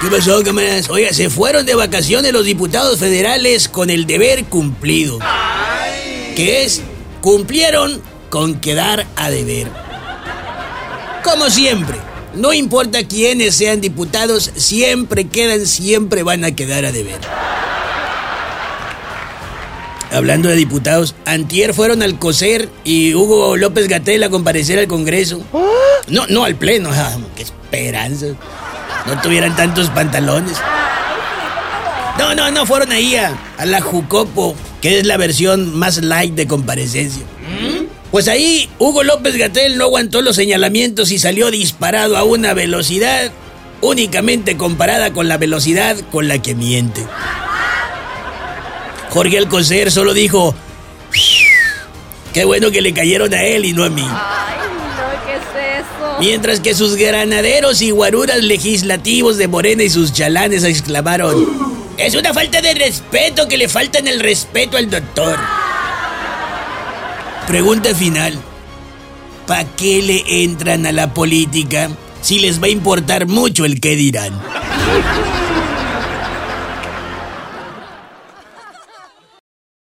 ¿Qué 0.00 0.08
pasó, 0.10 0.42
cámaras? 0.42 0.90
Oiga, 0.90 1.12
se 1.14 1.30
fueron 1.30 1.64
de 1.64 1.74
vacaciones 1.74 2.30
los 2.30 2.44
diputados 2.44 2.98
federales 2.98 3.66
con 3.68 3.88
el 3.88 4.06
deber 4.06 4.44
cumplido. 4.44 5.18
Que 6.36 6.64
es, 6.64 6.82
cumplieron 7.22 8.02
con 8.28 8.60
quedar 8.60 9.06
a 9.16 9.30
deber. 9.30 9.68
Como 11.24 11.48
siempre, 11.48 11.96
no 12.34 12.52
importa 12.52 13.08
quiénes 13.08 13.54
sean 13.54 13.80
diputados, 13.80 14.50
siempre 14.54 15.28
quedan, 15.28 15.66
siempre 15.66 16.22
van 16.22 16.44
a 16.44 16.54
quedar 16.54 16.84
a 16.84 16.92
deber. 16.92 17.18
Hablando 20.12 20.50
de 20.50 20.56
diputados, 20.56 21.14
antier 21.24 21.72
fueron 21.72 22.02
al 22.02 22.18
COSER 22.18 22.68
y 22.84 23.14
Hugo 23.14 23.56
López 23.56 23.88
Gatel 23.88 24.22
a 24.24 24.30
comparecer 24.30 24.78
al 24.78 24.88
Congreso. 24.88 25.42
No, 26.08 26.26
no 26.28 26.44
al 26.44 26.56
pleno, 26.56 26.90
ah, 26.92 27.16
qué 27.34 27.42
esperanza. 27.42 28.26
No 29.06 29.20
tuvieran 29.20 29.54
tantos 29.56 29.88
pantalones. 29.90 30.56
No, 32.18 32.34
no, 32.34 32.50
no, 32.50 32.66
fueron 32.66 32.92
ahí 32.92 33.14
a, 33.16 33.36
a 33.58 33.66
la 33.66 33.80
Jucopo, 33.80 34.54
que 34.80 34.98
es 34.98 35.06
la 35.06 35.16
versión 35.16 35.76
más 35.76 35.98
light 35.98 36.34
de 36.34 36.46
comparecencia. 36.46 37.24
Pues 38.10 38.28
ahí 38.28 38.70
Hugo 38.78 39.02
López 39.02 39.36
Gatel 39.36 39.76
no 39.76 39.84
aguantó 39.84 40.22
los 40.22 40.36
señalamientos 40.36 41.10
y 41.10 41.18
salió 41.18 41.50
disparado 41.50 42.16
a 42.16 42.24
una 42.24 42.54
velocidad 42.54 43.30
únicamente 43.82 44.56
comparada 44.56 45.12
con 45.12 45.28
la 45.28 45.36
velocidad 45.36 45.96
con 46.10 46.28
la 46.28 46.40
que 46.40 46.54
miente. 46.54 47.06
Jorge 49.10 49.38
Alcocer 49.38 49.90
solo 49.90 50.14
dijo, 50.14 50.54
qué 52.32 52.44
bueno 52.44 52.70
que 52.70 52.80
le 52.80 52.94
cayeron 52.94 53.32
a 53.34 53.42
él 53.42 53.64
y 53.64 53.72
no 53.72 53.84
a 53.84 53.90
mí. 53.90 54.06
Mientras 56.20 56.60
que 56.60 56.74
sus 56.74 56.96
granaderos 56.96 57.82
y 57.82 57.90
guaruras 57.90 58.42
legislativos 58.42 59.36
de 59.36 59.48
Morena 59.48 59.82
y 59.82 59.90
sus 59.90 60.12
chalanes 60.12 60.64
exclamaron, 60.64 61.46
es 61.98 62.14
una 62.14 62.32
falta 62.32 62.60
de 62.60 62.74
respeto 62.74 63.48
que 63.48 63.56
le 63.56 63.68
faltan 63.68 64.06
el 64.06 64.20
respeto 64.20 64.76
al 64.76 64.90
doctor. 64.90 65.38
Pregunta 67.46 67.94
final. 67.94 68.38
¿Para 69.46 69.64
qué 69.64 70.02
le 70.02 70.42
entran 70.42 70.86
a 70.86 70.92
la 70.92 71.14
política 71.14 71.88
si 72.20 72.40
les 72.40 72.60
va 72.60 72.66
a 72.66 72.70
importar 72.70 73.26
mucho 73.26 73.64
el 73.64 73.80
qué 73.80 73.94
dirán? 73.94 74.32